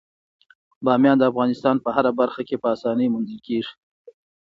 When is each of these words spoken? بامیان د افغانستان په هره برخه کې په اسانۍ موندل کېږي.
بامیان 0.85 1.17
د 1.19 1.23
افغانستان 1.31 1.75
په 1.83 1.89
هره 1.95 2.11
برخه 2.19 2.41
کې 2.47 2.55
په 2.61 2.67
اسانۍ 2.75 3.07
موندل 3.13 3.39
کېږي. 3.47 3.73